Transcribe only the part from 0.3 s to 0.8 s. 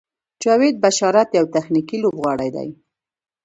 جاوید